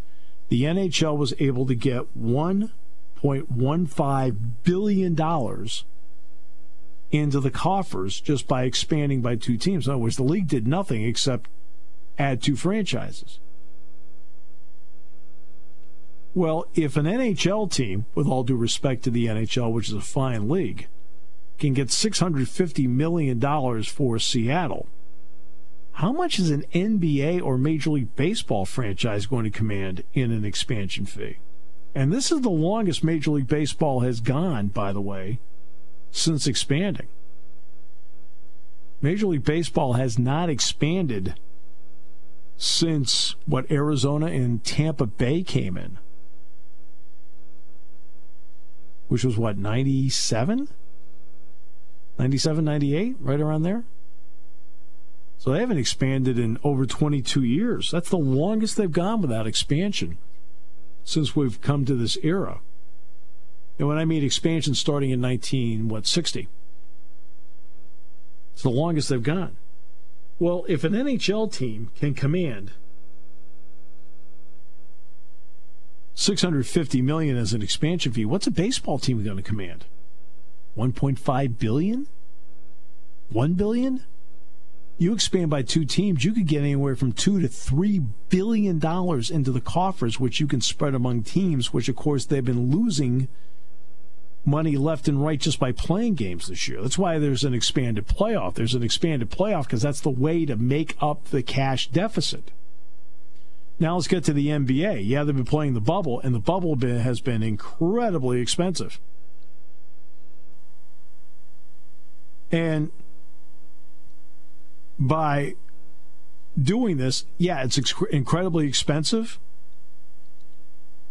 [0.49, 5.17] the NHL was able to get $1.15 billion
[7.13, 9.87] into the coffers just by expanding by two teams.
[9.87, 11.49] In other words, the league did nothing except
[12.19, 13.39] add two franchises.
[16.35, 20.01] Well, if an NHL team, with all due respect to the NHL, which is a
[20.01, 20.87] fine league,
[21.59, 24.87] can get $650 million for Seattle,
[25.93, 30.45] how much is an NBA or Major League Baseball franchise going to command in an
[30.45, 31.39] expansion fee?
[31.95, 35.41] And this is the longest Major League Baseball has gone, by the way,
[36.11, 37.09] since expanding.
[39.03, 41.35] Major League Baseball has not expanded
[42.57, 45.99] since what Arizona and Tampa Bay came in,
[49.11, 50.69] which was what, 97?
[52.17, 53.83] 97, 98, right around there?
[55.37, 57.91] So they haven't expanded in over 22 years.
[57.91, 60.17] That's the longest they've gone without expansion
[61.03, 62.61] since we've come to this era.
[63.81, 66.49] And when I mean expansion starting in 19, what, 60?
[68.53, 69.57] It's the longest they've gone.
[70.39, 72.75] Well, if an NHL team can command
[76.15, 79.87] 650 million as an expansion fee, what's a baseball team going to command?
[80.77, 82.07] 1.5 billion?
[83.31, 84.05] 1 billion?
[85.01, 89.31] you expand by two teams, you could get anywhere from two to three billion dollars
[89.31, 93.27] into the coffers, which you can spread among teams, which of course they've been losing
[94.45, 96.83] money left and right just by playing games this year.
[96.83, 98.55] That's why there's an expanded playoff.
[98.55, 102.51] There's an expanded playoff because that's the way to make up the cash deficit.
[103.81, 105.07] Now let's get to the NBA.
[105.07, 109.01] Yeah, they've been playing the bubble, and the bubble has been incredibly expensive.
[112.53, 112.91] And
[114.99, 115.55] by
[116.61, 119.39] doing this, yeah, it's ex- incredibly expensive.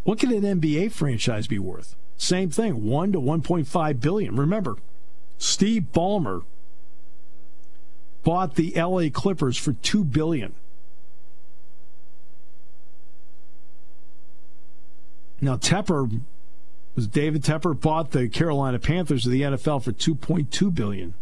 [0.03, 1.95] What can an NBA franchise be worth?
[2.17, 4.35] Same thing, 1 to 1.5 billion.
[4.35, 4.75] Remember,
[5.39, 6.43] Steve Ballmer
[8.23, 10.53] bought the LA Clippers for 2 billion.
[15.41, 16.21] Now Tepper
[16.95, 21.13] was David Tepper bought the Carolina Panthers of the NFL for 2.2 billion.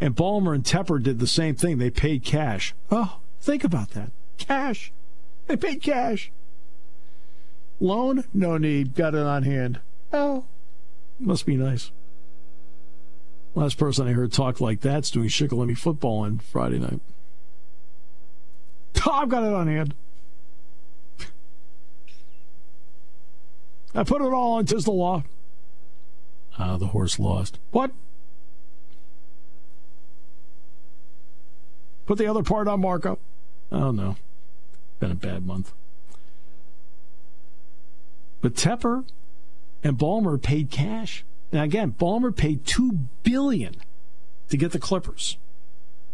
[0.00, 1.78] And Ballmer and Tepper did the same thing.
[1.78, 2.74] They paid cash.
[2.90, 4.10] Oh, think about that.
[4.36, 4.92] Cash.
[5.46, 6.30] They paid cash.
[7.80, 8.24] Loan?
[8.34, 8.94] No need.
[8.94, 9.80] Got it on hand.
[10.12, 10.44] Oh,
[11.18, 11.90] must be nice.
[13.54, 17.00] Last person I heard talk like that's doing Shikellamy football on Friday night.
[19.06, 19.94] Oh, I've got it on hand.
[23.96, 25.24] I put it all on the law.
[26.58, 27.58] Ah, the horse lost.
[27.70, 27.90] What?
[32.04, 33.18] Put the other part on markup.
[33.72, 34.16] Oh no.
[35.00, 35.72] Been a bad month.
[38.42, 39.04] But Tepper
[39.82, 41.24] and Ballmer paid cash.
[41.50, 43.76] Now again, Ballmer paid two billion
[44.50, 45.38] to get the Clippers.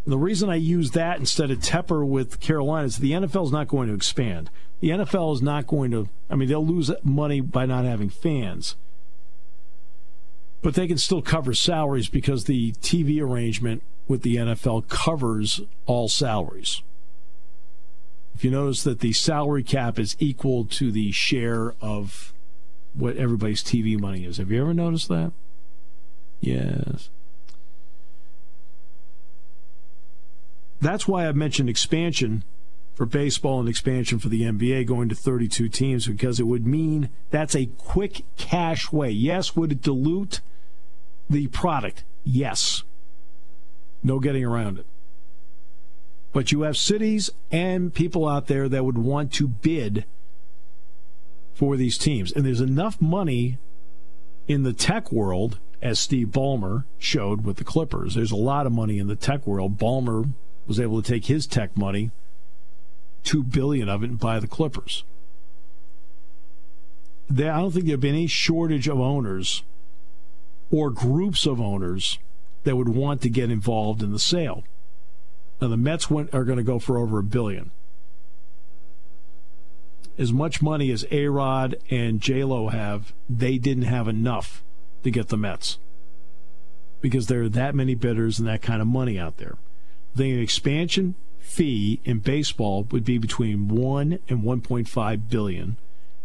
[0.06, 3.68] The reason I use that instead of Tepper with Carolina is the NFL is not
[3.68, 4.50] going to expand.
[4.80, 6.08] The NFL is not going to.
[6.28, 8.74] I mean, they'll lose money by not having fans,
[10.60, 16.08] but they can still cover salaries because the TV arrangement with the NFL covers all
[16.08, 16.82] salaries.
[18.34, 22.32] If you notice that the salary cap is equal to the share of
[22.94, 24.38] what everybody's TV money is.
[24.38, 25.32] Have you ever noticed that?
[26.40, 27.10] Yes.
[30.82, 32.42] That's why I mentioned expansion
[32.96, 37.08] for baseball and expansion for the NBA going to 32 teams because it would mean
[37.30, 39.08] that's a quick cash way.
[39.08, 40.40] Yes, would it dilute
[41.30, 42.02] the product?
[42.24, 42.82] Yes.
[44.02, 44.86] No getting around it.
[46.32, 50.04] But you have cities and people out there that would want to bid
[51.54, 52.32] for these teams.
[52.32, 53.58] And there's enough money
[54.48, 58.16] in the tech world as Steve Ballmer showed with the Clippers.
[58.16, 59.78] There's a lot of money in the tech world.
[59.78, 60.32] Ballmer
[60.66, 62.10] was able to take his tech money,
[63.22, 65.04] two billion of it, and buy the Clippers.
[67.28, 69.62] There, I don't think there'd be any shortage of owners
[70.70, 72.18] or groups of owners
[72.64, 74.64] that would want to get involved in the sale.
[75.60, 77.70] Now the Mets went, are going to go for over a billion.
[80.18, 84.62] As much money as A Rod and J Lo have, they didn't have enough
[85.04, 85.78] to get the Mets
[87.00, 89.56] because there are that many bidders and that kind of money out there.
[90.14, 95.76] The expansion fee in baseball would be between one and 1.5 billion,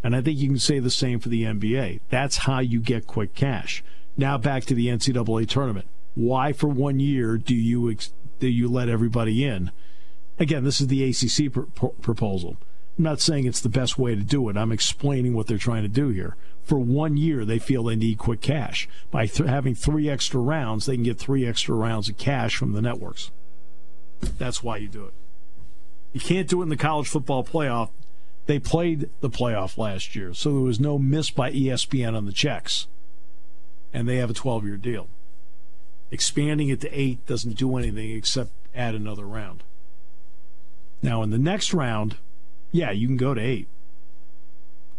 [0.04, 2.02] and I think you can say the same for the NBA.
[2.10, 3.84] That's how you get quick cash.
[4.16, 5.88] Now back to the NCAA tournament.
[6.16, 7.96] Why for one year do you
[8.40, 9.72] do you let everybody in?
[10.40, 12.58] Again, this is the ACC pr- proposal.
[12.98, 14.58] I'm not saying it's the best way to do it.
[14.58, 16.36] I'm explaining what they're trying to do here
[16.68, 18.90] for one year, they feel they need quick cash.
[19.10, 22.74] By th- having three extra rounds, they can get three extra rounds of cash from
[22.74, 23.32] the networks.
[24.22, 25.14] That's why you do it.
[26.14, 27.90] You can't do it in the college football playoff.
[28.46, 32.32] They played the playoff last year, so there was no miss by ESPN on the
[32.32, 32.88] checks.
[33.94, 35.08] And they have a 12 year deal.
[36.12, 39.64] Expanding it to eight doesn't do anything except add another round.
[41.02, 42.16] Now, in the next round,
[42.72, 43.68] yeah, you can go to eight.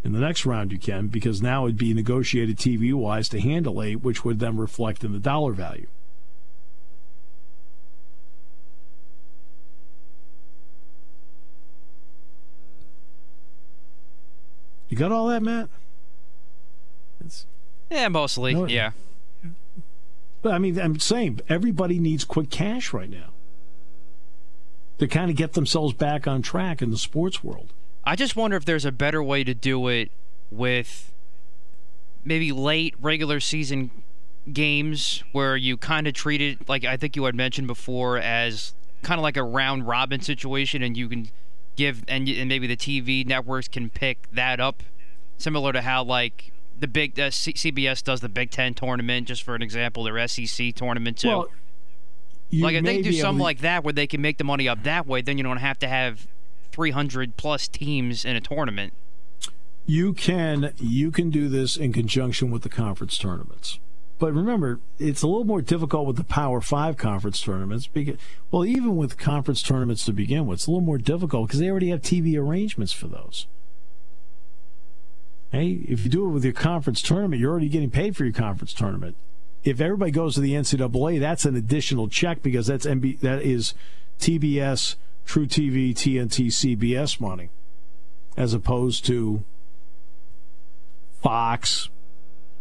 [0.04, 3.82] In the next round, you can, because now it'd be negotiated TV wise to handle
[3.82, 5.88] eight, which would then reflect in the dollar value.
[14.89, 15.68] You got all that, Matt?
[17.24, 17.47] It's,
[17.91, 18.55] yeah, mostly.
[18.55, 18.93] No, yeah.
[20.41, 23.30] But I mean, I'm saying everybody needs quick cash right now
[24.99, 27.72] to kind of get themselves back on track in the sports world.
[28.05, 30.11] I just wonder if there's a better way to do it
[30.51, 31.12] with
[32.24, 33.91] maybe late regular season
[34.53, 38.74] games where you kind of treat it like I think you had mentioned before as
[39.03, 41.28] kind of like a round robin situation, and you can
[41.78, 44.82] give and and maybe the TV networks can pick that up,
[45.38, 49.42] similar to how like the big uh, C- CBS does the Big Ten tournament, just
[49.42, 51.28] for an example, their SEC tournament too.
[51.28, 51.48] Well,
[52.52, 53.44] like if they do something to...
[53.44, 55.78] like that where they can make the money up that way, then you don't have
[55.78, 56.26] to have
[56.72, 58.92] 300 plus teams in a tournament.
[59.86, 63.78] You can you can do this in conjunction with the conference tournaments.
[64.18, 68.16] But remember, it's a little more difficult with the Power Five conference tournaments because,
[68.50, 71.70] well, even with conference tournaments to begin with, it's a little more difficult because they
[71.70, 73.46] already have TV arrangements for those.
[75.52, 78.34] Hey, if you do it with your conference tournament, you're already getting paid for your
[78.34, 79.16] conference tournament.
[79.64, 83.74] If everybody goes to the NCAA, that's an additional check because that's MB, that is
[84.18, 84.96] TBS
[85.26, 87.50] truTV, TNT, CBS money,
[88.36, 89.44] as opposed to
[91.20, 91.88] Fox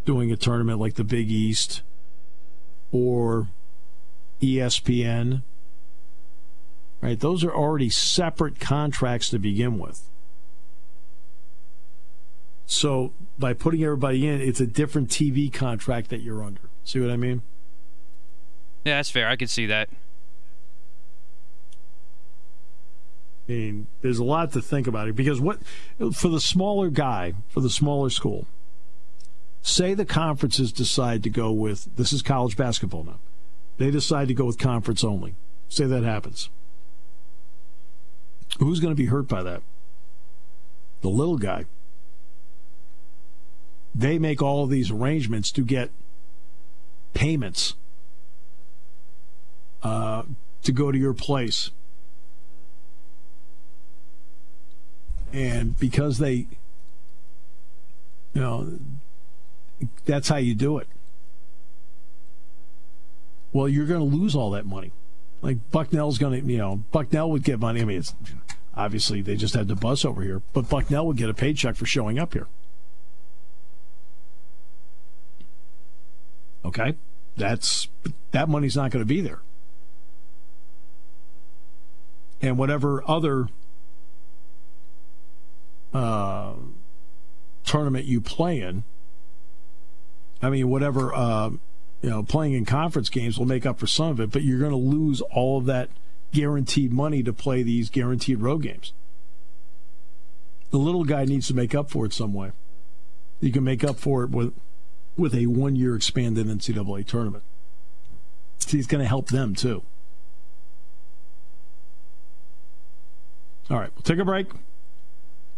[0.07, 1.81] doing a tournament like the Big East
[2.91, 3.49] or
[4.41, 5.43] ESPN.
[7.01, 7.19] Right?
[7.19, 10.09] Those are already separate contracts to begin with.
[12.65, 16.61] So by putting everybody in, it's a different TV contract that you're under.
[16.85, 17.41] See what I mean?
[18.85, 19.27] Yeah, that's fair.
[19.27, 19.89] I can see that.
[23.47, 25.59] I mean, there's a lot to think about it because what
[26.13, 28.47] for the smaller guy, for the smaller school,
[29.67, 33.19] say the conferences decide to go with this is college basketball now.
[33.77, 35.35] They decide to go with conference only.
[35.69, 36.49] Say that happens.
[38.59, 39.61] Who's going to be hurt by that?
[41.01, 41.65] The little guy.
[43.93, 45.91] They make all these arrangements to get
[47.13, 47.73] payments
[49.83, 50.23] uh,
[50.63, 51.71] to go to your place
[55.33, 56.47] and because they,
[58.33, 58.79] you know,
[60.05, 60.87] that's how you do it.
[63.53, 64.91] Well, you're going to lose all that money.
[65.41, 67.81] Like Bucknell's going to, you know, Bucknell would get money.
[67.81, 68.03] I mean,
[68.75, 71.85] obviously they just had the bus over here, but Bucknell would get a paycheck for
[71.85, 72.47] showing up here.
[76.65, 76.95] Okay,
[77.37, 77.87] that's
[78.31, 79.39] that money's not going to be there,
[82.41, 83.47] and whatever other
[85.93, 86.53] uh,
[87.63, 88.83] tournament you play in.
[90.41, 91.49] I mean, whatever uh,
[92.01, 94.59] you know, playing in conference games will make up for some of it, but you're
[94.59, 95.89] going to lose all of that
[96.31, 98.93] guaranteed money to play these guaranteed road games.
[100.69, 102.51] The little guy needs to make up for it some way.
[103.39, 104.53] You can make up for it with
[105.15, 107.43] with a one year expanded NCAA tournament.
[108.67, 109.83] He's going to help them too.
[113.69, 114.47] All right, we'll take a break.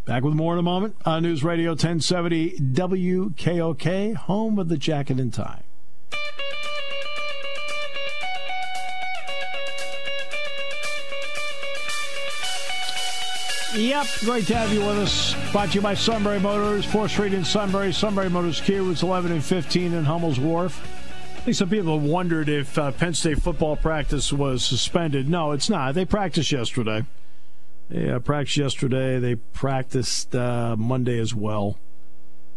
[0.09, 5.19] Back with more in a moment on News Radio 1070 WKOK, home of the jacket
[5.19, 5.61] and tie.
[13.75, 15.35] Yep, great to have you with us.
[15.51, 19.31] Brought to you by Sunbury Motors, 4th Street in Sunbury, Sunbury Motors Kia, Routes 11
[19.31, 20.81] and 15 in Hummel's Wharf.
[21.37, 25.29] I think some people wondered if uh, Penn State football practice was suspended.
[25.29, 25.93] No, it's not.
[25.93, 27.05] They practiced yesterday.
[27.89, 29.19] They uh, practiced yesterday.
[29.19, 31.77] They practiced uh, Monday as well.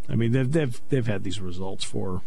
[0.09, 2.23] I mean, they've, they've they've had these results for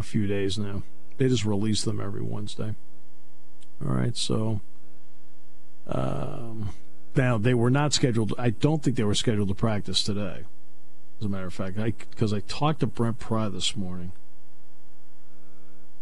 [0.00, 0.82] a few days now.
[1.16, 2.74] They just release them every Wednesday.
[3.84, 4.60] All right, so
[5.86, 6.70] um,
[7.14, 8.34] now they were not scheduled.
[8.38, 10.44] I don't think they were scheduled to practice today.
[11.20, 11.76] As a matter of fact,
[12.10, 14.12] because I, I talked to Brent Pry this morning.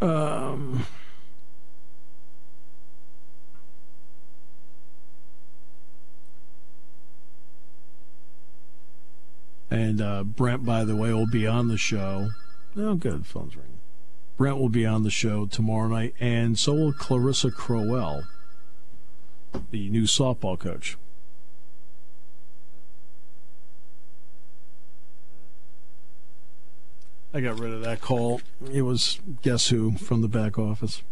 [0.01, 0.87] Um.
[9.73, 12.29] And uh, Brent, by the way, will be on the show.
[12.77, 13.27] Oh, good.
[13.27, 13.81] Phone's ringing.
[14.37, 18.25] Brent will be on the show tomorrow night, and so will Clarissa Crowell,
[19.71, 20.99] the new softball coach.
[27.33, 28.43] I got rid of that call.
[28.71, 31.03] It was guess who from the back office.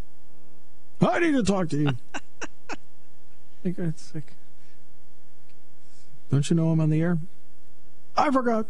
[1.01, 1.89] I need to talk to you.
[2.15, 2.77] I
[3.63, 4.35] think it's like,
[6.31, 7.19] don't you know I'm on the air?
[8.21, 8.67] I forgot.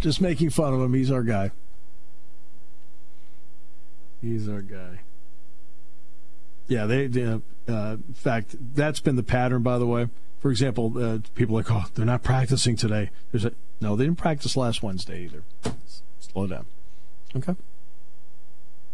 [0.00, 0.92] Just making fun of him.
[0.92, 1.50] He's our guy.
[4.20, 5.00] He's our guy.
[6.66, 7.06] Yeah, they.
[7.06, 7.24] they
[7.68, 9.62] uh, in fact, that's been the pattern.
[9.62, 10.08] By the way,
[10.40, 13.10] for example, uh, people are like, oh, they're not practicing today.
[13.30, 15.42] There's a no, they didn't practice last Wednesday either.
[16.20, 16.66] Slow down.
[17.34, 17.54] Okay.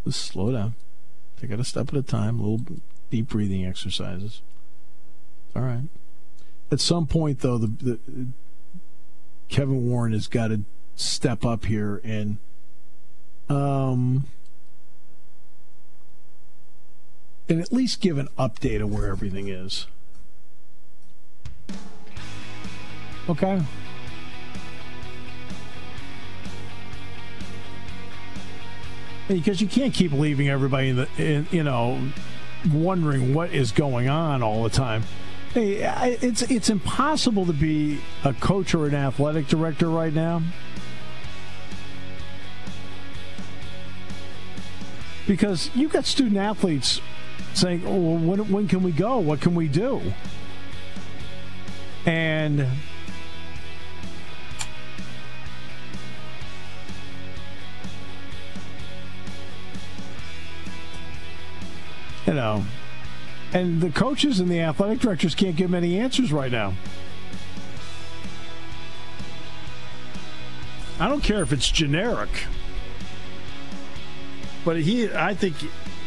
[0.05, 0.75] Just slow down.
[1.41, 2.39] Take it a step at a time.
[2.39, 2.61] Little
[3.11, 4.43] deep breathing exercises.
[5.57, 5.89] All right.
[6.71, 7.99] At some point, though, the, the
[9.49, 10.63] Kevin Warren has got to
[10.95, 12.39] step up here and
[13.49, 14.25] um
[17.49, 19.87] and at least give an update of where everything is.
[23.29, 23.63] Okay.
[29.29, 32.01] Because you can't keep leaving everybody in the, in, you know,
[32.73, 35.05] wondering what is going on all the time.
[35.55, 40.43] It's it's impossible to be a coach or an athletic director right now.
[45.27, 47.01] Because you've got student athletes
[47.53, 49.19] saying, oh, well, when, when can we go?
[49.19, 50.01] What can we do?
[52.07, 52.67] And
[62.27, 62.65] you know,
[63.53, 66.75] and the coaches and the athletic directors can't give them any answers right now.
[71.01, 72.29] I don't care if it's generic,
[74.65, 75.55] but he, I think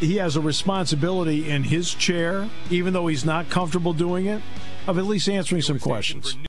[0.00, 4.42] he has a responsibility in his chair, even though he's not comfortable doing it,
[4.86, 6.36] of at least answering some questions.